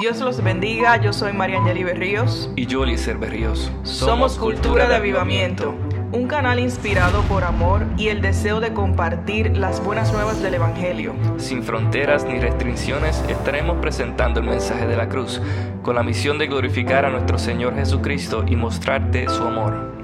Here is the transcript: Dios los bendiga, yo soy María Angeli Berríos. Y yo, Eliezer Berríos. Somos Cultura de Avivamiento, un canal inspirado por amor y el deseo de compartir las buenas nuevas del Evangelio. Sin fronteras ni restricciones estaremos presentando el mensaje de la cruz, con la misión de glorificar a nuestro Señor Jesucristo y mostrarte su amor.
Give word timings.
Dios 0.00 0.18
los 0.20 0.42
bendiga, 0.42 0.96
yo 0.96 1.12
soy 1.12 1.34
María 1.34 1.58
Angeli 1.58 1.84
Berríos. 1.84 2.50
Y 2.56 2.64
yo, 2.64 2.84
Eliezer 2.84 3.18
Berríos. 3.18 3.70
Somos 3.82 4.38
Cultura 4.38 4.88
de 4.88 4.94
Avivamiento, 4.94 5.74
un 6.12 6.26
canal 6.26 6.58
inspirado 6.58 7.20
por 7.24 7.44
amor 7.44 7.84
y 7.98 8.08
el 8.08 8.22
deseo 8.22 8.60
de 8.60 8.72
compartir 8.72 9.58
las 9.58 9.84
buenas 9.84 10.10
nuevas 10.10 10.40
del 10.40 10.54
Evangelio. 10.54 11.12
Sin 11.36 11.62
fronteras 11.62 12.24
ni 12.24 12.40
restricciones 12.40 13.22
estaremos 13.28 13.76
presentando 13.82 14.40
el 14.40 14.46
mensaje 14.46 14.86
de 14.86 14.96
la 14.96 15.10
cruz, 15.10 15.42
con 15.82 15.96
la 15.96 16.02
misión 16.02 16.38
de 16.38 16.46
glorificar 16.46 17.04
a 17.04 17.10
nuestro 17.10 17.38
Señor 17.38 17.74
Jesucristo 17.74 18.46
y 18.48 18.56
mostrarte 18.56 19.28
su 19.28 19.42
amor. 19.42 20.00